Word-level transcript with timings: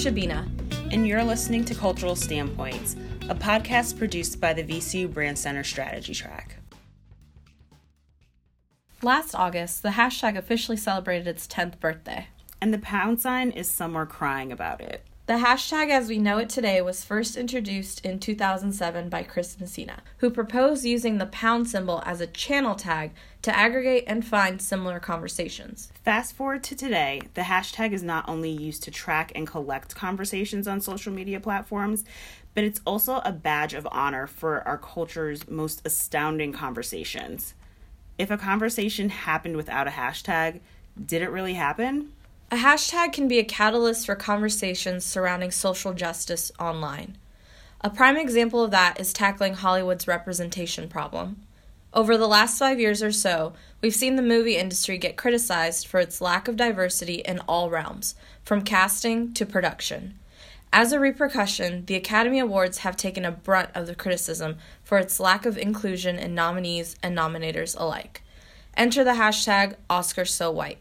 Shabina. 0.00 0.48
And 0.90 1.06
you're 1.06 1.22
listening 1.22 1.62
to 1.66 1.74
Cultural 1.74 2.16
Standpoints, 2.16 2.96
a 3.28 3.34
podcast 3.34 3.98
produced 3.98 4.40
by 4.40 4.54
the 4.54 4.62
VCU 4.62 5.12
Brand 5.12 5.38
Center 5.38 5.62
Strategy 5.62 6.14
Track. 6.14 6.56
Last 9.02 9.34
August, 9.34 9.82
the 9.82 9.90
hashtag 9.90 10.38
officially 10.38 10.78
celebrated 10.78 11.28
its 11.28 11.46
10th 11.46 11.78
birthday. 11.80 12.28
And 12.62 12.72
the 12.72 12.78
pound 12.78 13.20
sign 13.20 13.50
is 13.50 13.70
somewhere 13.70 14.06
crying 14.06 14.50
about 14.50 14.80
it. 14.80 15.04
The 15.30 15.36
hashtag 15.36 15.90
as 15.90 16.08
we 16.08 16.18
know 16.18 16.38
it 16.38 16.48
today 16.48 16.82
was 16.82 17.04
first 17.04 17.36
introduced 17.36 18.04
in 18.04 18.18
2007 18.18 19.08
by 19.08 19.22
Chris 19.22 19.60
Messina, 19.60 20.02
who 20.16 20.28
proposed 20.28 20.84
using 20.84 21.18
the 21.18 21.26
pound 21.26 21.68
symbol 21.68 22.02
as 22.04 22.20
a 22.20 22.26
channel 22.26 22.74
tag 22.74 23.12
to 23.42 23.56
aggregate 23.56 24.02
and 24.08 24.26
find 24.26 24.60
similar 24.60 24.98
conversations. 24.98 25.92
Fast 26.04 26.34
forward 26.34 26.64
to 26.64 26.74
today, 26.74 27.22
the 27.34 27.42
hashtag 27.42 27.92
is 27.92 28.02
not 28.02 28.28
only 28.28 28.50
used 28.50 28.82
to 28.82 28.90
track 28.90 29.30
and 29.36 29.46
collect 29.46 29.94
conversations 29.94 30.66
on 30.66 30.80
social 30.80 31.12
media 31.12 31.38
platforms, 31.38 32.04
but 32.52 32.64
it's 32.64 32.80
also 32.84 33.22
a 33.24 33.30
badge 33.30 33.72
of 33.72 33.86
honor 33.92 34.26
for 34.26 34.66
our 34.66 34.78
culture's 34.78 35.48
most 35.48 35.80
astounding 35.84 36.52
conversations. 36.52 37.54
If 38.18 38.32
a 38.32 38.36
conversation 38.36 39.10
happened 39.10 39.56
without 39.56 39.86
a 39.86 39.92
hashtag, 39.92 40.58
did 41.06 41.22
it 41.22 41.30
really 41.30 41.54
happen? 41.54 42.14
A 42.52 42.56
hashtag 42.56 43.12
can 43.12 43.28
be 43.28 43.38
a 43.38 43.44
catalyst 43.44 44.04
for 44.04 44.16
conversations 44.16 45.04
surrounding 45.04 45.52
social 45.52 45.94
justice 45.94 46.50
online. 46.58 47.16
A 47.80 47.90
prime 47.90 48.16
example 48.16 48.64
of 48.64 48.72
that 48.72 48.98
is 48.98 49.12
tackling 49.12 49.54
Hollywood's 49.54 50.08
representation 50.08 50.88
problem. 50.88 51.46
Over 51.94 52.16
the 52.16 52.26
last 52.26 52.58
five 52.58 52.80
years 52.80 53.04
or 53.04 53.12
so, 53.12 53.52
we've 53.80 53.94
seen 53.94 54.16
the 54.16 54.22
movie 54.22 54.56
industry 54.56 54.98
get 54.98 55.16
criticized 55.16 55.86
for 55.86 56.00
its 56.00 56.20
lack 56.20 56.48
of 56.48 56.56
diversity 56.56 57.16
in 57.20 57.38
all 57.46 57.70
realms, 57.70 58.16
from 58.42 58.62
casting 58.62 59.32
to 59.34 59.46
production. 59.46 60.18
As 60.72 60.90
a 60.90 60.98
repercussion, 60.98 61.84
the 61.86 61.94
Academy 61.94 62.40
Awards 62.40 62.78
have 62.78 62.96
taken 62.96 63.24
a 63.24 63.30
brunt 63.30 63.70
of 63.76 63.86
the 63.86 63.94
criticism 63.94 64.58
for 64.82 64.98
its 64.98 65.20
lack 65.20 65.46
of 65.46 65.56
inclusion 65.56 66.18
in 66.18 66.34
nominees 66.34 66.96
and 67.00 67.16
nominators 67.16 67.78
alike. 67.78 68.22
Enter 68.76 69.04
the 69.04 69.12
hashtag 69.12 69.76
OscarsSoWhite. 69.88 70.78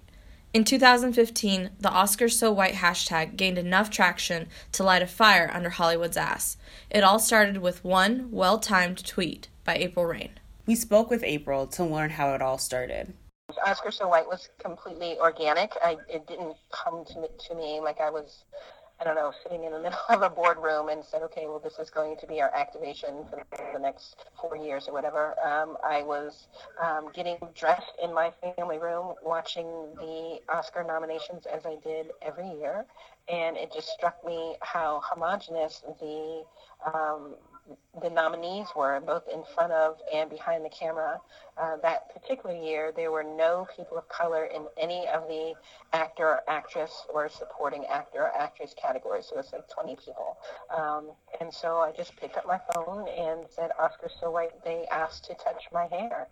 In 0.52 0.64
2015, 0.64 1.70
the 1.80 1.90
Oscars 1.90 2.32
So 2.32 2.52
White 2.52 2.74
hashtag 2.74 3.36
gained 3.36 3.60
enough 3.60 3.92
traction 3.92 4.48
to 4.72 4.84
light 4.84 5.04
a 5.04 5.08
fire 5.08 5.52
under 5.54 5.70
Hollywood's 5.70 6.18
ass. 6.18 6.58
It 6.90 7.04
all 7.04 7.20
started 7.20 7.60
with 7.60 7.84
one 7.84 8.30
well 8.32 8.58
timed 8.58 9.06
tweet 9.06 9.48
by 9.64 9.76
April 9.76 10.08
Reign. 10.08 10.32
We 10.66 10.74
spoke 10.74 11.12
with 11.12 11.24
April 11.24 11.68
to 11.68 11.84
learn 11.84 12.10
how 12.10 12.34
it 12.34 12.42
all 12.42 12.58
started. 12.58 13.14
Oscar 13.64 13.92
So 13.92 14.08
White 14.08 14.28
was 14.28 14.50
completely 14.58 15.20
organic. 15.20 15.72
I, 15.84 15.98
it 16.10 16.26
didn't 16.26 16.56
come 16.72 17.06
to 17.06 17.20
me, 17.20 17.28
to 17.48 17.56
me 17.56 17.80
like 17.80 18.02
I 18.02 18.10
was 18.10 18.46
I 19.00 19.06
don't 19.06 19.16
know, 19.16 19.32
sitting 19.44 19.64
in 19.64 19.72
the 19.72 19.80
middle 19.84 20.00
of 20.10 20.22
a 20.22 20.30
boardroom 20.30 20.90
and 20.90 21.04
said, 21.04 21.22
okay, 21.24 21.46
well, 21.48 21.60
this 21.60 21.80
is 21.80 21.90
going 21.90 22.18
to 22.18 22.28
be 22.28 22.42
our 22.42 22.54
activation 22.54 23.26
for 23.30 23.46
the 23.74 23.80
next 23.80 24.26
four 24.40 24.58
years 24.58 24.88
or 24.88 24.94
whatever. 24.94 25.36
Um, 25.46 25.78
I 25.84 26.04
was 26.04 26.48
um, 26.84 27.10
getting 27.14 27.38
dressed 27.56 27.94
in 28.04 28.14
my 28.14 28.32
family 28.58 28.78
room, 28.78 29.16
watching 29.24 29.66
the 29.98 30.40
Oscar 30.50 30.84
nominations 30.84 31.46
as 31.46 31.66
I 31.66 31.78
did 31.84 32.08
every 32.22 32.50
year, 32.60 32.86
and 33.30 33.56
it 33.58 33.72
just 33.74 33.90
struck 33.90 34.24
me 34.26 34.56
how 34.62 35.02
homogenous 35.04 35.84
the 36.00 36.44
um, 36.94 37.36
the 38.02 38.10
nominees 38.10 38.68
were, 38.76 39.00
both 39.06 39.24
in 39.32 39.44
front 39.56 39.72
of 39.74 39.98
and 40.14 40.30
behind 40.30 40.64
the 40.64 40.70
camera. 40.70 41.20
Uh, 41.58 41.78
that 41.82 42.14
particular 42.14 42.56
year, 42.56 42.94
there 42.96 43.12
were 43.12 43.24
no 43.24 43.68
people 43.76 43.98
of 43.98 44.08
color 44.08 44.46
in 44.46 44.66
any 44.78 45.08
of 45.08 45.28
the 45.28 45.54
actor, 45.94 46.26
or 46.28 46.42
actress, 46.48 47.06
or 47.14 47.28
supporting 47.30 47.86
actor 47.86 48.20
or 48.22 48.36
actress 48.36 48.74
categories. 48.82 49.26
So 49.30 49.40
it's 49.40 49.52
like 49.52 49.68
20 49.70 49.96
people. 49.98 50.38
Um, 50.76 51.12
and 51.42 51.54
so 51.54 51.78
I 51.78 51.92
just 51.92 52.16
picked 52.16 52.38
up 52.38 52.48
my 52.48 52.60
phone 52.74 53.08
and 53.10 53.46
said, 53.50 53.72
Oscar 53.80 54.10
So 54.20 54.32
White, 54.32 54.64
they 54.64 54.86
asked 54.92 55.26
to 55.26 55.34
touch 55.36 55.64
my 55.74 55.88
hair. 55.88 56.28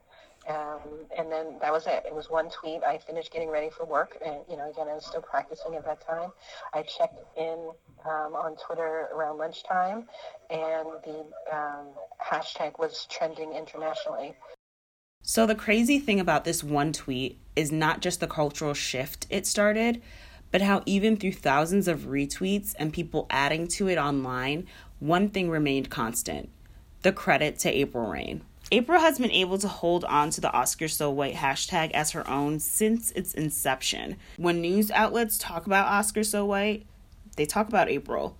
Um, 0.47 0.79
and 1.17 1.29
then 1.31 1.57
that 1.59 1.73
was 1.73 1.87
it. 1.87 2.03
It 2.05 2.15
was 2.15 2.29
one 2.29 2.49
tweet. 2.49 2.81
I 2.83 2.97
finished 2.99 3.33
getting 3.33 3.49
ready 3.49 3.69
for 3.69 3.85
work, 3.85 4.17
and 4.25 4.37
you 4.49 4.55
know, 4.55 4.69
again, 4.69 4.87
I 4.87 4.93
was 4.93 5.05
still 5.05 5.21
practicing 5.21 5.75
at 5.75 5.83
that 5.85 6.05
time. 6.05 6.31
I 6.73 6.83
checked 6.83 7.19
in 7.37 7.71
um, 8.05 8.33
on 8.33 8.55
Twitter 8.55 9.09
around 9.13 9.39
lunchtime, 9.39 10.07
and 10.49 10.87
the 11.03 11.25
um, 11.51 11.87
hashtag 12.25 12.79
was 12.79 13.07
trending 13.09 13.51
internationally. 13.53 14.35
So 15.21 15.45
the 15.45 15.55
crazy 15.55 15.99
thing 15.99 16.21
about 16.21 16.45
this 16.45 16.63
one 16.63 16.93
tweet 16.93 17.39
is 17.57 17.69
not 17.69 17.99
just 18.01 18.21
the 18.21 18.27
cultural 18.27 18.73
shift 18.73 19.27
it 19.29 19.45
started, 19.45 20.01
but 20.51 20.61
how 20.61 20.81
even 20.85 21.17
through 21.17 21.33
thousands 21.33 21.89
of 21.89 22.05
retweets 22.05 22.73
and 22.79 22.93
people 22.93 23.27
adding 23.29 23.67
to 23.67 23.89
it 23.89 23.97
online, 23.97 24.65
one 24.99 25.27
thing 25.27 25.49
remained 25.49 25.89
constant: 25.89 26.49
the 27.01 27.11
credit 27.11 27.59
to 27.59 27.69
April 27.69 28.09
Reign. 28.09 28.43
April 28.71 28.99
has 28.99 29.17
been 29.17 29.31
able 29.31 29.57
to 29.59 29.67
hold 29.67 30.03
on 30.05 30.29
to 30.31 30.41
the 30.41 30.51
Oscar 30.51 30.89
So 30.89 31.09
White 31.09 31.35
hashtag 31.35 31.91
as 31.91 32.11
her 32.11 32.29
own 32.29 32.59
since 32.59 33.11
its 33.11 33.33
inception. 33.33 34.17
When 34.35 34.59
news 34.59 34.91
outlets 34.91 35.37
talk 35.37 35.65
about 35.65 35.87
Oscar 35.87 36.23
So 36.23 36.45
White, 36.45 36.85
they 37.37 37.45
talk 37.45 37.69
about 37.69 37.89
April. 37.89 38.35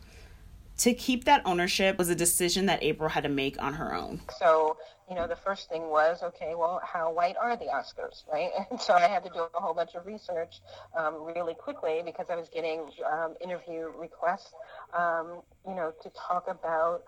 To 0.79 0.93
keep 0.93 1.23
that 1.23 1.41
ownership 1.45 1.97
was 1.97 2.09
a 2.09 2.16
decision 2.16 2.66
that 2.66 2.83
April 2.83 3.09
had 3.09 3.23
to 3.23 3.29
make 3.29 3.61
on 3.61 3.75
her 3.75 3.95
own. 3.95 4.21
So, 4.37 4.77
you 5.09 5.16
know, 5.16 5.27
the 5.27 5.37
first 5.37 5.69
thing 5.69 5.89
was, 5.89 6.21
okay, 6.21 6.53
well, 6.55 6.81
how 6.83 7.11
white 7.11 7.35
are 7.37 7.55
the 7.55 7.66
Oscars, 7.66 8.23
right? 8.31 8.51
And 8.69 8.79
so 8.79 8.93
I 8.93 9.07
had 9.07 9.23
to 9.23 9.29
do 9.29 9.47
a 9.55 9.59
whole 9.59 9.73
bunch 9.73 9.95
of 9.95 10.05
research 10.05 10.59
um, 10.95 11.23
really 11.23 11.55
quickly 11.55 12.01
because 12.05 12.29
I 12.29 12.35
was 12.35 12.49
getting 12.49 12.81
um, 13.11 13.35
interview 13.41 13.91
requests, 13.97 14.53
um, 14.95 15.41
you 15.66 15.73
know, 15.73 15.93
to 16.03 16.11
talk 16.27 16.47
about 16.49 17.03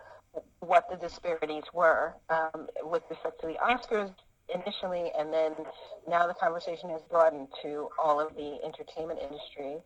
what 0.59 0.89
the 0.89 0.97
disparities 0.97 1.63
were 1.73 2.15
um, 2.29 2.67
with 2.83 3.03
respect 3.09 3.41
to 3.41 3.47
the 3.47 3.55
Oscars 3.55 4.13
initially, 4.53 5.11
and 5.17 5.31
then 5.33 5.53
now 6.07 6.27
the 6.27 6.33
conversation 6.33 6.89
has 6.89 7.01
broadened 7.03 7.47
to 7.61 7.89
all 8.03 8.19
of 8.19 8.35
the 8.35 8.57
entertainment 8.63 9.19
industry. 9.21 9.77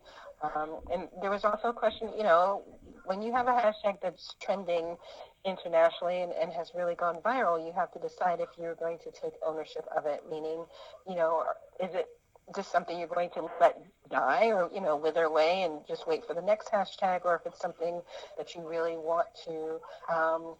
Um, 0.42 0.80
and 0.92 1.08
there 1.20 1.30
was 1.30 1.44
also 1.44 1.68
a 1.68 1.72
question, 1.72 2.10
you 2.16 2.22
know, 2.22 2.62
when 3.04 3.22
you 3.22 3.32
have 3.32 3.46
a 3.46 3.52
hashtag 3.52 4.00
that's 4.02 4.34
trending 4.40 4.96
internationally 5.44 6.22
and, 6.22 6.32
and 6.32 6.52
has 6.52 6.72
really 6.74 6.94
gone 6.94 7.16
viral, 7.24 7.64
you 7.64 7.72
have 7.72 7.92
to 7.92 7.98
decide 7.98 8.40
if 8.40 8.48
you're 8.58 8.74
going 8.74 8.98
to 8.98 9.10
take 9.10 9.34
ownership 9.46 9.86
of 9.96 10.06
it, 10.06 10.22
meaning, 10.30 10.64
you 11.08 11.14
know, 11.14 11.44
is 11.82 11.94
it 11.94 12.06
just 12.54 12.70
something 12.70 12.98
you're 12.98 13.08
going 13.08 13.30
to 13.30 13.48
let 13.60 13.78
die 14.14 14.46
or 14.46 14.70
you 14.72 14.80
know 14.80 14.96
wither 14.96 15.24
away 15.24 15.62
and 15.62 15.80
just 15.86 16.06
wait 16.06 16.24
for 16.26 16.34
the 16.34 16.42
next 16.42 16.70
hashtag 16.70 17.20
or 17.24 17.34
if 17.34 17.42
it's 17.46 17.60
something 17.60 18.00
that 18.38 18.54
you 18.54 18.66
really 18.66 18.96
want 18.96 19.26
to 19.44 19.80
um, 20.14 20.54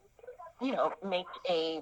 you 0.60 0.72
know 0.72 0.92
make 1.06 1.32
a 1.48 1.81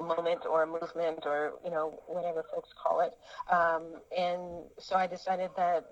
moment 0.00 0.40
or 0.48 0.62
a 0.62 0.66
movement 0.66 1.20
or 1.24 1.54
you 1.64 1.70
know 1.70 2.00
whatever 2.06 2.44
folks 2.52 2.70
call 2.82 3.00
it. 3.00 3.12
Um, 3.52 3.82
and 4.16 4.40
so 4.78 4.96
i 4.96 5.06
decided 5.06 5.50
that 5.56 5.84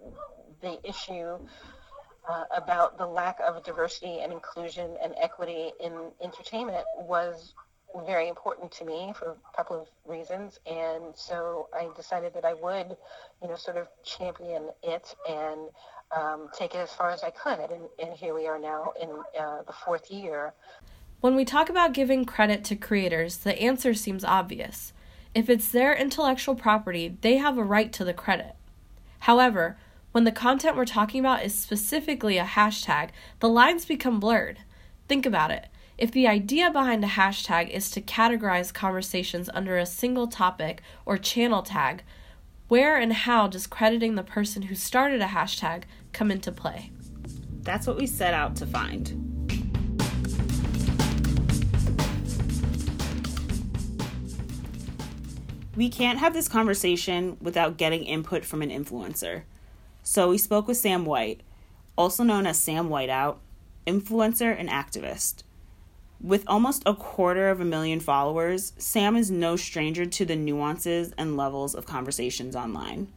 the 0.61 0.79
issue 0.89 1.39
uh, 2.29 2.45
about 2.57 2.99
the 2.99 3.07
lack 3.07 3.39
of 3.47 3.63
diversity 3.63 4.19
and 4.21 4.33
inclusion 4.33 4.97
and 5.03 5.15
equity 5.21 5.71
in 5.81 5.93
entertainment 6.23 6.85
was 6.99 7.55
very 8.05 8.29
important 8.29 8.71
to 8.73 8.85
me 8.85 9.13
for 9.19 9.31
a 9.31 9.57
couple 9.57 9.81
of 9.81 9.87
reasons, 10.07 10.59
and 10.67 11.05
so 11.15 11.69
I 11.75 11.89
decided 11.97 12.35
that 12.35 12.45
I 12.45 12.55
would, 12.55 12.97
you 13.43 13.49
know, 13.49 13.57
sort 13.57 13.77
of 13.77 13.89
champion 14.05 14.71
it 14.83 15.15
and 15.29 15.69
um, 16.17 16.49
take 16.57 16.75
it 16.75 16.79
as 16.79 16.93
far 16.93 17.11
as 17.11 17.23
I 17.23 17.31
could. 17.31 17.71
And, 17.71 17.85
and 18.03 18.13
here 18.17 18.35
we 18.35 18.47
are 18.47 18.59
now 18.59 18.93
in 19.01 19.11
uh, 19.39 19.63
the 19.67 19.73
fourth 19.73 20.11
year. 20.11 20.53
When 21.21 21.35
we 21.35 21.45
talk 21.45 21.69
about 21.71 21.95
giving 21.95 22.25
credit 22.25 22.65
to 22.65 22.77
creators, 22.77 23.39
the 23.39 23.59
answer 23.61 23.95
seems 23.95 24.25
obvious. 24.25 24.93
If 25.35 25.49
it's 25.51 25.71
their 25.71 25.95
intellectual 25.95 26.55
property, 26.55 27.17
they 27.21 27.37
have 27.37 27.59
a 27.59 27.65
right 27.65 27.93
to 27.95 28.05
the 28.05 28.15
credit. 28.15 28.55
However, 29.21 29.77
when 30.13 30.25
the 30.25 30.33
content 30.33 30.77
we're 30.77 30.87
talking 30.87 31.21
about 31.21 31.45
is 31.45 31.55
specifically 31.55 32.39
a 32.39 32.45
hashtag, 32.45 33.11
the 33.41 33.49
lines 33.49 33.85
become 33.85 34.21
blurred. 34.21 34.61
Think 35.09 35.27
about 35.27 35.51
it. 35.51 35.67
If 35.99 36.13
the 36.13 36.29
idea 36.29 36.71
behind 36.71 37.03
a 37.05 37.09
hashtag 37.09 37.71
is 37.71 37.91
to 37.93 38.03
categorize 38.03 38.75
conversations 38.75 39.49
under 39.55 39.79
a 39.79 39.87
single 39.87 40.27
topic 40.27 40.83
or 41.07 41.17
channel 41.17 41.63
tag, 41.63 42.03
where 42.69 42.99
and 42.99 43.15
how 43.15 43.47
does 43.47 43.67
crediting 43.67 44.15
the 44.15 44.23
person 44.23 44.63
who 44.63 44.75
started 44.75 45.23
a 45.23 45.27
hashtag 45.27 45.85
come 46.13 46.31
into 46.31 46.53
play? 46.53 46.91
That's 47.63 47.87
what 47.87 47.97
we 47.97 48.07
set 48.07 48.35
out 48.35 48.57
to 48.57 48.67
find. 48.67 49.23
We 55.75 55.89
can't 55.89 56.19
have 56.19 56.35
this 56.35 56.49
conversation 56.49 57.39
without 57.41 57.79
getting 57.79 58.05
input 58.05 58.45
from 58.45 58.61
an 58.61 58.69
influencer. 58.69 59.45
So 60.03 60.29
we 60.29 60.37
spoke 60.37 60.69
with 60.69 60.77
Sam 60.77 61.07
White, 61.07 61.41
also 61.97 62.23
known 62.23 62.47
as 62.47 62.59
Sam 62.59 62.91
Whiteout, 62.91 63.39
influencer 63.87 64.55
and 64.59 64.69
activist. 64.69 65.43
With 66.21 66.45
almost 66.47 66.83
a 66.87 66.95
quarter 66.95 67.51
of 67.51 67.61
a 67.61 67.65
million 67.65 68.01
followers, 68.01 68.73
Sam 68.79 69.17
is 69.17 69.31
no 69.31 69.57
stranger 69.57 70.07
to 70.07 70.25
the 70.25 70.35
nuances 70.35 71.13
and 71.19 71.37
levels 71.37 71.75
of 71.75 71.85
conversations 71.85 72.57
online. 72.57 73.13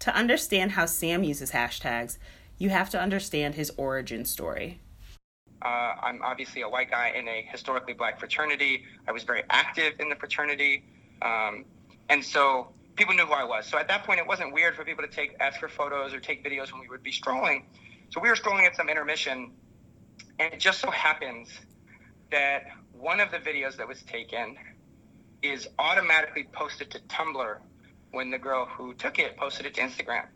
To 0.00 0.14
understand 0.14 0.72
how 0.72 0.84
Sam 0.86 1.24
uses 1.24 1.52
hashtags, 1.52 2.18
you 2.58 2.68
have 2.68 2.90
to 2.90 3.00
understand 3.00 3.54
his 3.54 3.72
origin 3.78 4.26
story. 4.26 4.80
Uh, 5.62 5.94
I'm 6.02 6.20
obviously 6.22 6.60
a 6.62 6.68
white 6.68 6.90
guy 6.90 7.12
in 7.16 7.26
a 7.28 7.46
historically 7.50 7.94
black 7.94 8.18
fraternity. 8.18 8.84
I 9.08 9.12
was 9.12 9.24
very 9.24 9.42
active 9.48 9.94
in 9.98 10.10
the 10.10 10.16
fraternity. 10.16 10.84
Um, 11.22 11.64
and 12.10 12.22
so 12.22 12.68
people 12.96 13.14
knew 13.14 13.24
who 13.24 13.32
I 13.32 13.44
was. 13.44 13.66
So 13.66 13.78
at 13.78 13.88
that 13.88 14.04
point, 14.04 14.20
it 14.20 14.26
wasn't 14.26 14.52
weird 14.52 14.76
for 14.76 14.84
people 14.84 15.02
to 15.02 15.10
take 15.10 15.34
ask 15.40 15.58
for 15.58 15.68
photos 15.68 16.12
or 16.12 16.20
take 16.20 16.44
videos 16.44 16.72
when 16.72 16.82
we 16.82 16.88
would 16.88 17.02
be 17.02 17.10
strolling. 17.10 17.64
So 18.10 18.20
we 18.20 18.28
were 18.28 18.36
strolling 18.36 18.66
at 18.66 18.76
some 18.76 18.90
intermission, 18.90 19.50
and 20.38 20.52
it 20.52 20.60
just 20.60 20.78
so 20.78 20.90
happens 20.90 21.48
that 22.30 22.64
one 22.92 23.20
of 23.20 23.30
the 23.30 23.38
videos 23.38 23.76
that 23.76 23.88
was 23.88 24.02
taken 24.02 24.56
is 25.42 25.68
automatically 25.78 26.48
posted 26.52 26.90
to 26.90 26.98
Tumblr 27.00 27.58
when 28.10 28.30
the 28.30 28.38
girl 28.38 28.66
who 28.66 28.94
took 28.94 29.18
it 29.18 29.36
posted 29.36 29.66
it 29.66 29.74
to 29.74 29.82
Instagram. 29.82 30.26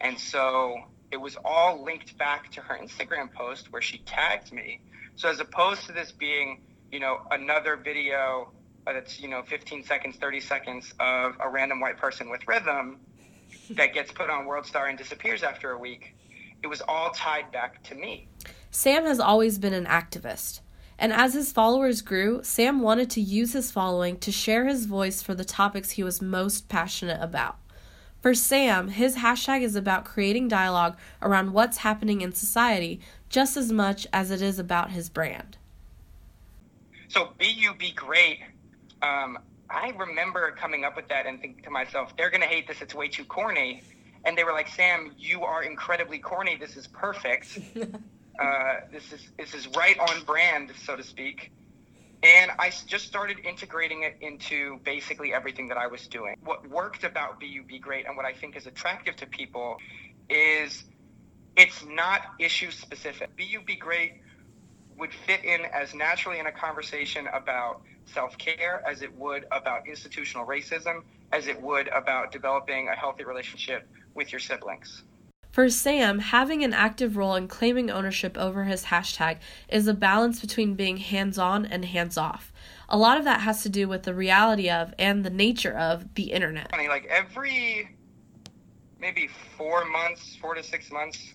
And 0.00 0.18
so 0.18 0.76
it 1.10 1.16
was 1.16 1.36
all 1.44 1.82
linked 1.84 2.18
back 2.18 2.50
to 2.52 2.60
her 2.60 2.76
Instagram 2.76 3.32
post 3.32 3.72
where 3.72 3.82
she 3.82 3.98
tagged 3.98 4.52
me. 4.52 4.80
So 5.16 5.28
as 5.28 5.40
opposed 5.40 5.86
to 5.86 5.92
this 5.92 6.12
being, 6.12 6.62
you 6.90 7.00
know, 7.00 7.18
another 7.30 7.76
video 7.76 8.50
that's, 8.84 9.20
you 9.20 9.28
know, 9.28 9.42
15 9.42 9.84
seconds, 9.84 10.16
30 10.16 10.40
seconds 10.40 10.92
of 10.98 11.36
a 11.40 11.48
random 11.48 11.80
white 11.80 11.96
person 11.96 12.30
with 12.30 12.46
rhythm 12.46 13.00
that 13.70 13.94
gets 13.94 14.12
put 14.12 14.28
on 14.28 14.46
World 14.46 14.66
Star 14.66 14.86
and 14.86 14.98
disappears 14.98 15.42
after 15.42 15.70
a 15.70 15.78
week, 15.78 16.16
it 16.62 16.66
was 16.66 16.82
all 16.82 17.10
tied 17.10 17.52
back 17.52 17.82
to 17.84 17.94
me. 17.94 18.28
Sam 18.74 19.04
has 19.04 19.20
always 19.20 19.58
been 19.58 19.72
an 19.72 19.86
activist. 19.86 20.58
And 20.98 21.12
as 21.12 21.32
his 21.32 21.52
followers 21.52 22.02
grew, 22.02 22.40
Sam 22.42 22.80
wanted 22.80 23.08
to 23.10 23.20
use 23.20 23.52
his 23.52 23.70
following 23.70 24.18
to 24.18 24.32
share 24.32 24.66
his 24.66 24.86
voice 24.86 25.22
for 25.22 25.32
the 25.32 25.44
topics 25.44 25.92
he 25.92 26.02
was 26.02 26.20
most 26.20 26.68
passionate 26.68 27.22
about. 27.22 27.56
For 28.20 28.34
Sam, 28.34 28.88
his 28.88 29.18
hashtag 29.18 29.62
is 29.62 29.76
about 29.76 30.04
creating 30.04 30.48
dialogue 30.48 30.98
around 31.22 31.52
what's 31.52 31.78
happening 31.78 32.20
in 32.20 32.32
society 32.32 33.00
just 33.28 33.56
as 33.56 33.70
much 33.70 34.08
as 34.12 34.32
it 34.32 34.42
is 34.42 34.58
about 34.58 34.90
his 34.90 35.08
brand. 35.08 35.56
So, 37.06 37.32
be 37.38 37.46
you, 37.46 37.74
be 37.74 37.92
great. 37.92 38.40
Um, 39.02 39.38
I 39.70 39.92
remember 39.96 40.50
coming 40.50 40.84
up 40.84 40.96
with 40.96 41.06
that 41.10 41.26
and 41.26 41.40
thinking 41.40 41.62
to 41.62 41.70
myself, 41.70 42.16
they're 42.16 42.30
going 42.30 42.40
to 42.40 42.48
hate 42.48 42.66
this. 42.66 42.82
It's 42.82 42.94
way 42.94 43.06
too 43.06 43.24
corny. 43.24 43.84
And 44.24 44.36
they 44.36 44.42
were 44.42 44.52
like, 44.52 44.66
Sam, 44.66 45.12
you 45.16 45.44
are 45.44 45.62
incredibly 45.62 46.18
corny. 46.18 46.56
This 46.56 46.76
is 46.76 46.88
perfect. 46.88 47.60
uh, 48.38 48.74
this 48.92 49.12
is 49.12 49.20
this 49.38 49.54
is 49.54 49.68
right 49.76 49.98
on 49.98 50.24
brand, 50.24 50.72
so 50.84 50.96
to 50.96 51.02
speak. 51.02 51.50
And 52.22 52.50
I 52.58 52.72
just 52.86 53.06
started 53.06 53.38
integrating 53.44 54.02
it 54.02 54.16
into 54.22 54.78
basically 54.82 55.34
everything 55.34 55.68
that 55.68 55.76
I 55.76 55.86
was 55.86 56.06
doing. 56.06 56.36
What 56.42 56.66
worked 56.70 57.04
about 57.04 57.38
BUB 57.38 57.80
Great 57.82 58.06
and 58.06 58.16
what 58.16 58.24
I 58.24 58.32
think 58.32 58.56
is 58.56 58.66
attractive 58.66 59.14
to 59.16 59.26
people 59.26 59.76
is 60.30 60.84
it's 61.56 61.84
not 61.84 62.22
issue 62.40 62.70
specific. 62.70 63.30
BUB 63.36 63.78
Great 63.78 64.14
would 64.96 65.12
fit 65.26 65.44
in 65.44 65.62
as 65.66 65.94
naturally 65.94 66.38
in 66.38 66.46
a 66.46 66.52
conversation 66.52 67.28
about 67.32 67.82
self 68.06 68.38
care 68.38 68.82
as 68.88 69.02
it 69.02 69.14
would 69.16 69.44
about 69.52 69.86
institutional 69.86 70.46
racism, 70.46 71.02
as 71.32 71.46
it 71.46 71.60
would 71.60 71.88
about 71.88 72.32
developing 72.32 72.88
a 72.88 72.96
healthy 72.96 73.24
relationship 73.24 73.86
with 74.14 74.32
your 74.32 74.40
siblings. 74.40 75.02
For 75.54 75.70
Sam, 75.70 76.18
having 76.18 76.64
an 76.64 76.74
active 76.74 77.16
role 77.16 77.36
in 77.36 77.46
claiming 77.46 77.88
ownership 77.88 78.36
over 78.36 78.64
his 78.64 78.86
hashtag 78.86 79.38
is 79.68 79.86
a 79.86 79.94
balance 79.94 80.40
between 80.40 80.74
being 80.74 80.96
hands 80.96 81.38
on 81.38 81.64
and 81.64 81.84
hands 81.84 82.18
off. 82.18 82.52
A 82.88 82.98
lot 82.98 83.18
of 83.18 83.24
that 83.26 83.42
has 83.42 83.62
to 83.62 83.68
do 83.68 83.86
with 83.86 84.02
the 84.02 84.14
reality 84.14 84.68
of 84.68 84.92
and 84.98 85.24
the 85.24 85.30
nature 85.30 85.72
of 85.78 86.12
the 86.16 86.32
internet. 86.32 86.72
Like 86.72 87.06
every 87.06 87.88
maybe 88.98 89.28
four 89.56 89.84
months, 89.84 90.34
four 90.40 90.56
to 90.56 90.62
six 90.64 90.90
months, 90.90 91.32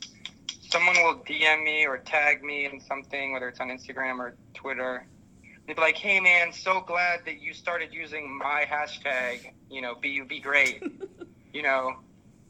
someone 0.70 0.98
will 0.98 1.20
DM 1.20 1.64
me 1.64 1.88
or 1.88 2.00
tag 2.00 2.44
me 2.44 2.66
in 2.66 2.82
something, 2.82 3.32
whether 3.32 3.48
it's 3.48 3.62
on 3.62 3.70
Instagram 3.70 4.20
or 4.20 4.36
Twitter. 4.54 5.08
They'd 5.66 5.78
be 5.78 5.82
like, 5.82 5.96
hey 5.96 6.20
man, 6.20 6.52
so 6.52 6.82
glad 6.82 7.22
that 7.24 7.42
you 7.42 7.54
started 7.54 7.94
using 7.94 8.38
my 8.38 8.66
hashtag, 8.70 9.54
you 9.72 9.82
know, 9.82 9.96
BUB 9.96 10.42
great. 10.44 10.84
you 11.54 11.62
know, 11.62 12.00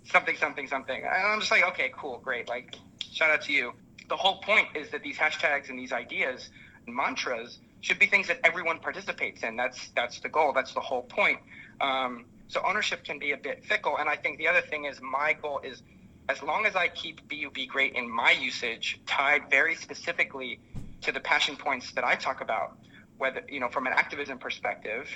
something, 0.06 0.36
something, 0.38 0.68
something. 0.68 0.98
And 0.98 1.28
I'm 1.28 1.40
just 1.40 1.52
like, 1.52 1.64
okay, 1.70 1.92
cool, 1.96 2.20
great. 2.24 2.48
Like, 2.48 2.76
shout 3.12 3.30
out 3.30 3.42
to 3.44 3.54
you. 3.54 3.74
The 4.08 4.18
whole 4.18 4.42
point 4.42 4.68
is 4.76 4.90
that 4.92 5.04
these 5.04 5.18
hashtags 5.18 5.70
and 5.70 5.78
these 5.78 5.92
ideas 5.92 6.50
and 6.86 6.96
mantras 6.96 7.60
should 7.82 8.00
be 8.00 8.08
things 8.08 8.28
that 8.28 8.40
everyone 8.44 8.80
participates 8.80 9.44
in. 9.44 9.56
That's 9.56 9.90
that's 9.96 10.20
the 10.20 10.30
goal. 10.30 10.52
That's 10.54 10.74
the 10.74 10.80
whole 10.80 11.04
point. 11.04 11.40
Um, 11.80 12.26
so 12.48 12.62
ownership 12.66 13.04
can 13.04 13.20
be 13.20 13.32
a 13.32 13.38
bit 13.38 13.64
fickle. 13.64 13.98
And 13.98 14.10
I 14.10 14.16
think 14.16 14.40
the 14.40 14.48
other 14.48 14.62
thing 14.62 14.86
is 14.86 15.00
my 15.02 15.34
goal 15.40 15.62
is 15.64 15.82
as 16.28 16.44
long 16.44 16.66
as 16.66 16.76
I 16.76 16.88
keep 16.88 17.28
BUB 17.30 17.68
great 17.68 17.94
in 17.94 18.10
my 18.10 18.32
usage 18.32 19.00
tied 19.06 19.50
very 19.50 19.76
specifically 19.76 20.60
to 21.02 21.12
the 21.12 21.20
passion 21.20 21.56
points 21.56 21.92
that 21.94 22.04
I 22.04 22.16
talk 22.16 22.42
about, 22.42 22.78
whether 23.18 23.42
you 23.48 23.60
know 23.60 23.70
from 23.70 23.88
an 23.88 23.94
activism 23.94 24.38
perspective, 24.38 25.08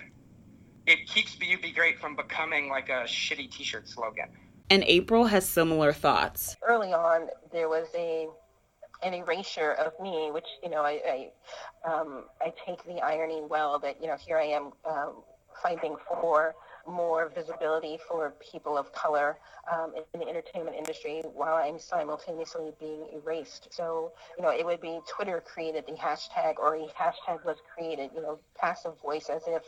it 0.86 1.08
keeps 1.08 1.36
BUB 1.36 1.74
great 1.76 2.00
from 2.00 2.16
becoming 2.16 2.70
like 2.70 2.90
a 2.90 3.04
shitty 3.04 3.52
T-shirt 3.52 3.88
slogan. 3.88 4.30
And 4.74 4.84
April 4.88 5.26
has 5.26 5.48
similar 5.48 5.94
thoughts. 5.94 6.58
Early 6.64 6.94
on, 6.94 7.28
there 7.52 7.70
was 7.70 7.86
a 7.94 8.28
an 9.04 9.14
erasure 9.14 9.74
of 9.74 9.94
me, 10.02 10.32
which 10.32 10.48
you 10.64 10.70
know 10.72 10.82
I 10.82 11.30
I, 11.86 11.92
um, 11.92 12.24
I 12.42 12.52
take 12.66 12.84
the 12.84 13.00
irony 13.00 13.44
well 13.48 13.78
that 13.78 14.02
you 14.02 14.08
know 14.08 14.16
here 14.16 14.40
I 14.40 14.46
am 14.46 14.72
um, 14.84 15.22
fighting 15.62 15.96
for 16.08 16.56
more 16.88 17.32
visibility 17.36 18.00
for 18.08 18.34
people 18.52 18.76
of 18.76 18.92
color 18.94 19.38
um, 19.72 19.94
in 20.16 20.20
the 20.20 20.28
entertainment 20.28 20.76
industry 20.76 21.22
while 21.22 21.54
I'm 21.54 21.78
simultaneously 21.78 22.72
being 22.80 23.06
erased. 23.14 23.68
So, 23.72 24.12
you 24.38 24.44
know, 24.44 24.50
it 24.50 24.66
would 24.66 24.82
be 24.82 25.00
Twitter 25.08 25.42
created 25.46 25.86
the 25.86 25.94
hashtag 25.94 26.56
or 26.58 26.76
a 26.76 26.88
hashtag 27.00 27.46
was 27.46 27.58
created, 27.74 28.10
you 28.14 28.22
know, 28.22 28.40
passive 28.60 29.00
voice 29.02 29.30
as 29.30 29.44
if 29.48 29.64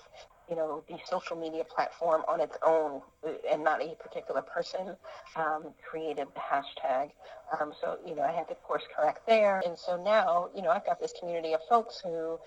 you 0.49 0.55
know, 0.55 0.83
the 0.87 0.97
social 1.05 1.35
media 1.35 1.63
platform 1.63 2.23
on 2.27 2.39
its 2.39 2.57
own 2.65 3.01
uh, 3.25 3.31
and 3.51 3.63
not 3.63 3.81
a 3.81 3.95
particular 3.95 4.41
person 4.41 4.95
um, 5.35 5.73
created 5.87 6.27
the 6.33 6.39
hashtag. 6.39 7.11
Um, 7.59 7.73
so, 7.79 7.97
you 8.05 8.15
know, 8.15 8.23
I 8.23 8.31
had 8.31 8.47
to 8.49 8.55
course 8.55 8.83
correct 8.95 9.25
there. 9.27 9.61
And 9.65 9.77
so 9.77 10.01
now, 10.01 10.49
you 10.55 10.61
know, 10.61 10.69
I've 10.69 10.85
got 10.85 10.99
this 10.99 11.13
community 11.19 11.53
of 11.53 11.61
folks 11.69 12.01
who, 12.03 12.39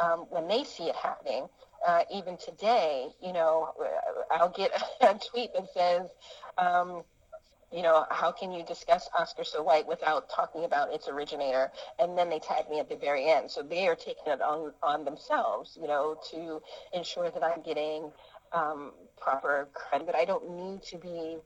um, 0.00 0.26
when 0.30 0.48
they 0.48 0.64
see 0.64 0.84
it 0.84 0.96
happening, 0.96 1.48
uh, 1.86 2.02
even 2.12 2.36
today, 2.36 3.08
you 3.22 3.32
know, 3.32 3.72
uh, 3.80 4.34
I'll 4.34 4.50
get 4.50 4.72
a 5.00 5.18
tweet 5.30 5.52
that 5.54 5.66
says, 5.72 6.08
um, 6.58 7.02
you 7.76 7.82
know, 7.82 8.06
how 8.10 8.32
can 8.32 8.52
you 8.52 8.64
discuss 8.64 9.06
Oscar 9.16 9.44
So 9.44 9.62
White 9.62 9.86
without 9.86 10.30
talking 10.30 10.64
about 10.64 10.94
its 10.94 11.08
originator? 11.08 11.70
And 11.98 12.16
then 12.16 12.30
they 12.30 12.38
tag 12.38 12.70
me 12.70 12.80
at 12.80 12.88
the 12.88 12.96
very 12.96 13.28
end. 13.28 13.50
So 13.50 13.62
they 13.62 13.86
are 13.86 13.94
taking 13.94 14.32
it 14.32 14.40
on, 14.40 14.72
on 14.82 15.04
themselves, 15.04 15.76
you 15.78 15.86
know, 15.86 16.18
to 16.30 16.62
ensure 16.94 17.30
that 17.30 17.44
I'm 17.44 17.60
getting 17.60 18.10
um, 18.54 18.92
proper 19.20 19.68
credit. 19.74 20.06
But 20.06 20.16
I 20.16 20.24
don't 20.24 20.56
need 20.56 20.82
to 20.84 20.96
be 20.96 21.36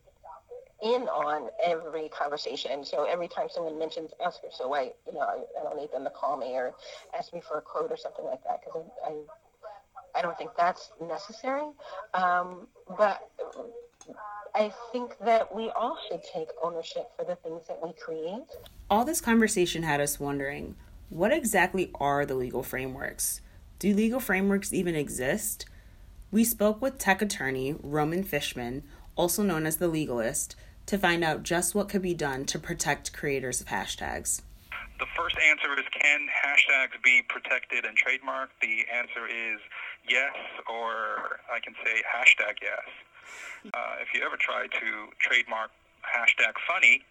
in 0.85 1.03
on 1.09 1.49
every 1.67 2.09
conversation. 2.11 2.85
So 2.85 3.07
every 3.07 3.27
time 3.27 3.49
someone 3.51 3.77
mentions 3.77 4.13
Oscar 4.25 4.49
So 4.53 4.69
White, 4.69 4.95
you 5.09 5.15
know, 5.15 5.23
I, 5.23 5.43
I 5.61 5.65
don't 5.65 5.77
need 5.77 5.91
them 5.91 6.05
to 6.05 6.11
call 6.11 6.37
me 6.37 6.53
or 6.55 6.75
ask 7.19 7.35
me 7.35 7.41
for 7.41 7.59
a 7.59 7.63
quote 7.63 7.91
or 7.91 7.97
something 7.97 8.25
like 8.25 8.45
that 8.45 8.61
because 8.65 8.85
I, 9.05 9.11
I, 9.11 10.21
I, 10.21 10.23
don't 10.23 10.39
think 10.39 10.53
that's 10.57 10.93
necessary. 11.01 11.71
Um, 12.15 12.69
but 12.97 13.31
I 14.55 14.73
think 14.93 15.19
that 15.19 15.55
we 15.55 15.71
all 15.71 15.97
should 16.09 16.23
take 16.23 16.49
ownership 16.63 17.11
for 17.17 17.25
the 17.25 17.37
things 17.37 17.63
that 17.69 17.79
we 17.83 17.93
create. 17.93 18.47
All 18.89 19.05
this 19.05 19.21
conversation 19.21 19.83
had 19.83 20.01
us 20.01 20.19
wondering 20.19 20.77
what 21.09 21.33
exactly 21.33 21.91
are 21.97 22.25
the 22.25 22.35
legal 22.35 22.63
frameworks? 22.63 23.41
Do 23.79 23.95
legal 23.95 24.21
frameworks 24.21 24.73
even 24.73 24.95
exist? 24.95 25.67
We 26.31 26.45
spoke 26.45 26.81
with 26.81 26.99
tech 26.99 27.21
attorney 27.21 27.75
Roman 27.83 28.23
Fishman, 28.23 28.85
also 29.17 29.43
known 29.43 29.67
as 29.67 29.79
the 29.79 29.89
legalist, 29.89 30.55
to 30.87 30.99
find 30.99 31.25
out 31.25 31.43
just 31.43 31.75
what 31.75 31.89
could 31.89 32.03
be 32.03 32.15
done 32.15 32.45
to 32.47 32.59
protect 32.59 33.13
creators 33.13 33.61
of 33.61 33.67
hashtags. 33.67 34.43
The 34.99 35.07
first 35.17 35.37
answer 35.39 35.73
is 35.79 35.87
can 35.93 36.29
hashtags 36.29 37.03
be 37.03 37.23
protected 37.29 37.85
and 37.85 37.97
trademarked? 37.97 38.55
The 38.61 38.85
answer 38.93 39.27
is 39.27 39.59
yes, 40.09 40.35
or 40.69 41.41
I 41.53 41.59
can 41.59 41.75
say 41.85 42.03
hashtag 42.05 42.61
yes. 42.63 42.87
Uh, 43.75 44.03
if 44.03 44.15
you 44.15 44.25
ever 44.25 44.37
try 44.37 44.67
to 44.67 44.89
trademark 45.19 45.71
hashtag 46.03 46.55
funny, 46.67 47.03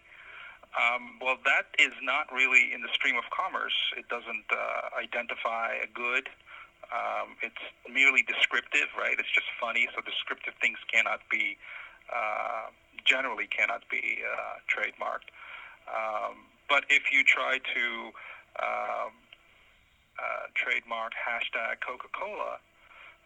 um, 0.78 1.18
well, 1.20 1.36
that 1.44 1.66
is 1.78 1.94
not 2.02 2.30
really 2.32 2.70
in 2.72 2.82
the 2.82 2.92
stream 2.94 3.16
of 3.16 3.24
commerce. 3.34 3.74
It 3.98 4.08
doesn't 4.08 4.46
uh, 4.50 4.94
identify 4.98 5.74
a 5.82 5.88
good. 5.90 6.28
Um, 6.90 7.34
it's 7.42 7.62
merely 7.90 8.22
descriptive, 8.22 8.90
right? 8.98 9.14
It's 9.18 9.30
just 9.30 9.46
funny, 9.60 9.88
so 9.94 10.02
descriptive 10.02 10.54
things 10.60 10.78
cannot 10.90 11.20
be, 11.30 11.58
uh, 12.10 12.70
generally 13.04 13.46
cannot 13.46 13.82
be 13.90 14.22
uh, 14.22 14.62
trademarked. 14.70 15.30
Um, 15.90 16.46
but 16.68 16.84
if 16.88 17.10
you 17.10 17.22
try 17.24 17.58
to 17.58 17.84
um, 18.62 19.12
uh, 20.18 20.46
trademark 20.54 21.12
hashtag 21.18 21.82
Coca-Cola, 21.86 22.58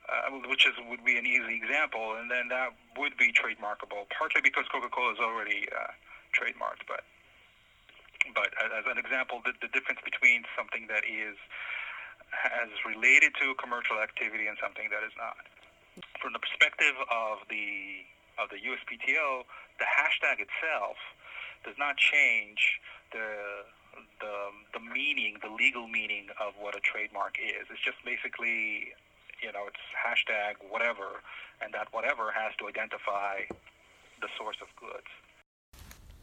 uh, 0.08 0.30
which 0.48 0.66
is 0.66 0.74
would 0.88 1.04
be 1.04 1.16
an 1.16 1.26
easy 1.26 1.56
example, 1.56 2.16
and 2.20 2.30
then 2.30 2.48
that 2.48 2.72
would 2.98 3.16
be 3.16 3.32
trademarkable. 3.32 4.04
Partly 4.12 4.40
because 4.40 4.64
Coca-Cola 4.70 5.12
is 5.12 5.20
already 5.20 5.66
uh, 5.72 5.92
trademarked. 6.36 6.84
But 6.86 7.04
but 8.34 8.52
as 8.60 8.84
an 8.88 8.98
example, 8.98 9.40
the, 9.44 9.52
the 9.60 9.68
difference 9.68 10.00
between 10.04 10.44
something 10.56 10.88
that 10.88 11.04
is 11.04 11.36
as 12.44 12.70
related 12.84 13.32
to 13.40 13.54
commercial 13.56 14.00
activity 14.00 14.46
and 14.46 14.56
something 14.60 14.90
that 14.90 15.04
is 15.06 15.14
not. 15.16 15.38
From 16.20 16.32
the 16.32 16.42
perspective 16.42 16.96
of 17.10 17.46
the 17.48 18.02
of 18.34 18.50
the 18.50 18.58
USPTO, 18.58 19.46
the 19.78 19.86
hashtag 19.86 20.42
itself 20.42 20.98
does 21.62 21.78
not 21.78 21.96
change 21.96 22.80
the 23.12 23.64
the 24.20 24.34
the 24.74 24.82
meaning, 24.82 25.38
the 25.42 25.50
legal 25.50 25.86
meaning 25.86 26.26
of 26.40 26.54
what 26.58 26.74
a 26.76 26.80
trademark 26.80 27.38
is. 27.38 27.70
It's 27.70 27.80
just 27.80 27.98
basically, 28.04 28.90
you 29.44 29.52
know, 29.52 29.66
it's 29.68 29.76
hashtag 29.92 30.54
whatever, 30.70 31.20
and 31.60 31.72
that 31.74 31.88
whatever 31.92 32.32
has 32.34 32.52
to 32.58 32.66
identify 32.66 33.40
the 34.22 34.28
source 34.38 34.56
of 34.62 34.68
goods. 34.80 35.06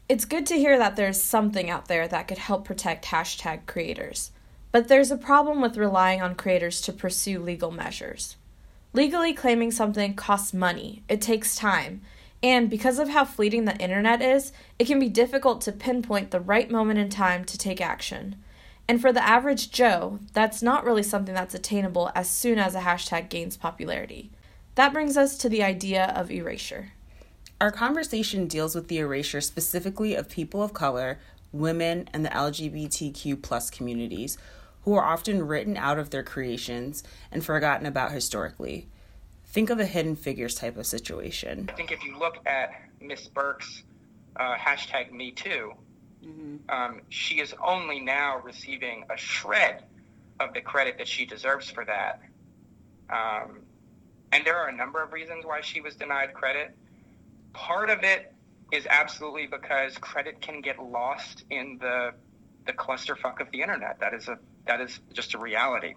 It's 0.10 0.25
good 0.25 0.48
to 0.48 0.58
hear 0.58 0.78
that 0.80 0.96
there's 0.96 1.22
something 1.22 1.70
out 1.70 1.88
there 1.88 2.08
that 2.08 2.28
could 2.28 2.40
help 2.40 2.66
protect 2.66 3.06
hashtag 3.06 3.68
creators. 3.68 4.32
But 4.72 4.88
there's 4.88 5.12
a 5.12 5.18
problem 5.18 5.62
with 5.62 5.78
relying 5.78 6.22
on 6.22 6.36
creators 6.36 6.82
to 6.82 6.94
pursue 6.94 7.40
legal 7.40 7.72
measures. 7.72 8.38
Legally 8.94 9.34
claiming 9.34 9.72
something 9.72 10.16
costs 10.16 10.54
money, 10.54 11.04
it 11.08 11.22
takes 11.22 11.56
time, 11.56 12.01
and 12.44 12.70
because 12.70 12.98
of 12.98 13.10
how 13.10 13.24
fleeting 13.24 13.66
the 13.66 13.78
internet 13.78 14.22
is, 14.22 14.51
it 14.80 14.86
can 14.86 15.00
be 15.00 15.10
difficult 15.10 15.62
to 15.62 15.72
pinpoint 15.72 16.32
the 16.32 16.40
right 16.40 16.70
moment 16.72 17.00
in 17.00 17.10
time 17.10 17.46
to 17.46 17.58
take 17.58 17.80
action. 17.80 18.36
And 18.91 19.00
for 19.00 19.13
the 19.13 19.25
average 19.25 19.71
Joe, 19.71 20.19
that's 20.33 20.62
not 20.62 20.83
really 20.83 21.01
something 21.01 21.33
that's 21.33 21.55
attainable 21.55 22.12
as 22.13 22.29
soon 22.29 22.60
as 22.60 22.75
a 22.75 22.81
hashtag 22.81 23.29
gains 23.29 23.55
popularity. 23.55 24.31
That 24.75 24.91
brings 24.91 25.15
us 25.15 25.38
to 25.38 25.48
the 25.48 25.63
idea 25.63 26.07
of 26.13 26.29
erasure. 26.29 26.91
Our 27.62 27.71
conversation 27.71 28.48
deals 28.48 28.75
with 28.75 28.89
the 28.89 28.98
erasure 28.98 29.39
specifically 29.39 30.13
of 30.13 30.27
people 30.27 30.62
of 30.62 30.74
color, 30.74 31.19
women, 31.53 32.10
and 32.12 32.25
the 32.25 32.31
LGBTQ 32.31 33.41
plus 33.41 33.69
communities 33.69 34.38
who 34.83 34.93
are 34.95 35.05
often 35.05 35.48
written 35.48 35.77
out 35.77 35.98
of 35.98 36.10
their 36.10 36.21
creations 36.21 37.01
and 37.31 37.45
forgotten 37.45 37.86
about 37.86 38.12
historically. 38.12 38.89
Think 39.45 39.69
of 39.69 39.79
a 39.79 39.86
hidden 39.86 40.17
figures 40.17 40.55
type 40.55 40.75
of 40.75 40.86
situation. 40.86 41.69
I 41.71 41.77
think 41.77 41.93
if 41.93 42.03
you 42.03 42.19
look 42.19 42.45
at 42.45 42.74
Miss 43.00 43.29
Burke's 43.29 43.83
uh, 44.36 44.55
hashtag 44.55 45.13
Me 45.13 45.31
Too, 45.31 45.75
mm-hmm. 46.24 46.58
um, 46.70 47.01
she 47.10 47.40
is 47.40 47.54
only 47.63 48.00
now 48.00 48.40
receiving 48.44 49.06
a 49.10 49.18
shred 49.18 49.84
of 50.40 50.54
the 50.54 50.62
credit 50.62 50.98
that 50.98 51.08
she 51.08 51.25
deserves 51.25 51.70
for 51.70 51.86
that. 51.86 52.22
Um, 53.10 53.60
and 54.32 54.46
there 54.46 54.58
are 54.58 54.70
a 54.70 54.75
number 54.75 55.04
of 55.04 55.12
reasons 55.12 55.46
why 55.46 55.62
she 55.62 55.82
was 55.82 55.96
denied 55.96 56.34
credit. 56.34 56.75
Part 57.54 57.90
of 57.90 58.04
it 58.04 58.34
is 58.72 58.88
absolutely 58.90 59.48
because 59.48 59.98
credit 59.98 60.42
can 60.42 60.62
get 60.62 60.82
lost 60.82 61.44
in 61.50 61.78
the 61.80 62.13
the 62.66 62.74
clusterfuck 62.74 63.42
of 63.42 63.51
the 63.51 63.62
internet. 63.62 64.00
That 64.00 64.13
is 64.13 64.28
a 64.28 64.38
that 64.68 64.80
is 64.80 65.00
just 65.12 65.34
a 65.34 65.38
reality, 65.38 65.96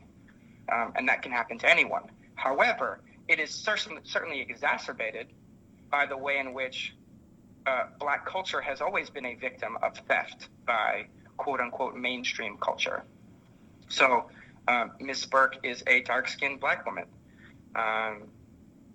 um, 0.72 0.92
and 0.96 1.08
that 1.08 1.22
can 1.22 1.30
happen 1.30 1.58
to 1.58 1.70
anyone. 1.70 2.10
However, 2.34 3.00
it 3.28 3.38
is 3.38 3.50
certainly, 3.50 4.00
certainly 4.04 4.40
exacerbated 4.40 5.28
by 5.90 6.06
the 6.06 6.16
way 6.16 6.38
in 6.38 6.52
which 6.52 6.94
uh, 7.66 7.84
black 7.98 8.26
culture 8.26 8.60
has 8.60 8.80
always 8.80 9.10
been 9.10 9.26
a 9.26 9.34
victim 9.34 9.76
of 9.82 9.96
theft 10.08 10.48
by 10.66 11.06
quote 11.36 11.60
unquote 11.60 11.96
mainstream 11.96 12.56
culture. 12.58 13.04
So, 13.88 14.30
um, 14.68 14.92
Miss 15.00 15.24
Burke 15.26 15.58
is 15.62 15.82
a 15.86 16.02
dark 16.02 16.28
skinned 16.28 16.60
black 16.60 16.86
woman. 16.86 17.04
Um, 17.74 18.24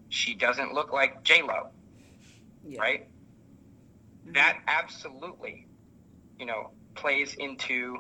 she 0.10 0.34
doesn't 0.34 0.74
look 0.74 0.92
like 0.92 1.24
J 1.24 1.42
Lo, 1.42 1.68
yeah. 2.68 2.80
right? 2.80 3.02
Mm-hmm. 3.02 4.34
That 4.34 4.60
absolutely, 4.68 5.68
you 6.40 6.46
know, 6.46 6.72
plays 6.96 7.36
into 7.36 8.00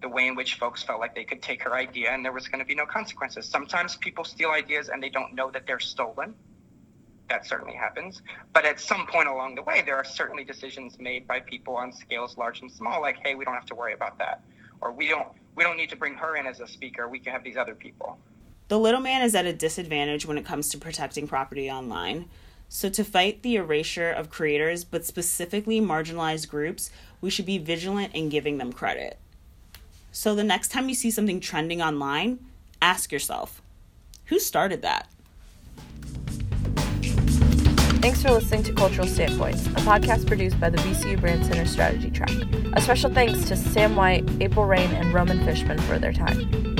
the 0.00 0.08
way 0.08 0.26
in 0.26 0.34
which 0.34 0.54
folks 0.54 0.82
felt 0.82 1.00
like 1.00 1.14
they 1.14 1.24
could 1.24 1.40
take 1.40 1.62
her 1.62 1.74
idea 1.74 2.10
and 2.10 2.24
there 2.24 2.32
was 2.32 2.48
going 2.48 2.58
to 2.58 2.64
be 2.64 2.74
no 2.74 2.84
consequences. 2.84 3.48
Sometimes 3.48 3.96
people 3.96 4.24
steal 4.24 4.50
ideas 4.50 4.88
and 4.88 5.02
they 5.02 5.08
don't 5.08 5.34
know 5.34 5.50
that 5.50 5.66
they're 5.66 5.80
stolen. 5.80 6.34
That 7.28 7.46
certainly 7.46 7.74
happens. 7.74 8.22
But 8.52 8.64
at 8.64 8.80
some 8.80 9.06
point 9.06 9.28
along 9.28 9.54
the 9.54 9.62
way, 9.62 9.82
there 9.84 9.96
are 9.96 10.04
certainly 10.04 10.44
decisions 10.44 10.98
made 10.98 11.26
by 11.26 11.40
people 11.40 11.76
on 11.76 11.92
scales 11.92 12.36
large 12.36 12.60
and 12.60 12.70
small, 12.70 13.00
like, 13.00 13.16
hey, 13.24 13.34
we 13.34 13.44
don't 13.44 13.54
have 13.54 13.66
to 13.66 13.74
worry 13.74 13.94
about 13.94 14.18
that. 14.18 14.42
Or 14.80 14.92
we 14.92 15.08
don't 15.08 15.28
we 15.54 15.64
don't 15.64 15.76
need 15.76 15.90
to 15.90 15.96
bring 15.96 16.14
her 16.14 16.36
in 16.36 16.46
as 16.46 16.60
a 16.60 16.66
speaker. 16.66 17.08
We 17.08 17.18
can 17.18 17.32
have 17.32 17.44
these 17.44 17.56
other 17.56 17.74
people. 17.74 18.18
The 18.68 18.78
little 18.78 19.00
man 19.00 19.22
is 19.22 19.34
at 19.34 19.44
a 19.44 19.52
disadvantage 19.52 20.24
when 20.24 20.38
it 20.38 20.46
comes 20.46 20.70
to 20.70 20.78
protecting 20.78 21.28
property 21.28 21.70
online. 21.70 22.28
So, 22.68 22.88
to 22.88 23.04
fight 23.04 23.42
the 23.42 23.56
erasure 23.56 24.10
of 24.10 24.30
creators, 24.30 24.82
but 24.82 25.04
specifically 25.04 25.78
marginalized 25.78 26.48
groups, 26.48 26.90
we 27.20 27.28
should 27.28 27.44
be 27.44 27.58
vigilant 27.58 28.14
in 28.14 28.30
giving 28.30 28.56
them 28.56 28.72
credit. 28.72 29.18
So 30.14 30.34
the 30.34 30.44
next 30.44 30.68
time 30.68 30.90
you 30.90 30.94
see 30.94 31.10
something 31.10 31.40
trending 31.40 31.80
online, 31.80 32.38
ask 32.82 33.10
yourself, 33.10 33.62
who 34.26 34.38
started 34.38 34.82
that? 34.82 35.08
Thanks 38.02 38.20
for 38.20 38.32
listening 38.32 38.64
to 38.64 38.72
Cultural 38.72 39.06
Standpoints, 39.06 39.64
a 39.68 39.80
podcast 39.82 40.26
produced 40.26 40.58
by 40.58 40.70
the 40.70 40.78
VCU 40.78 41.20
Brand 41.20 41.46
Center 41.46 41.64
Strategy 41.64 42.10
Track. 42.10 42.32
A 42.72 42.80
special 42.80 43.14
thanks 43.14 43.46
to 43.46 43.56
Sam 43.56 43.94
White, 43.94 44.28
April 44.40 44.66
Reign, 44.66 44.90
and 44.90 45.14
Roman 45.14 45.44
Fishman 45.44 45.78
for 45.82 46.00
their 46.00 46.12
time. 46.12 46.71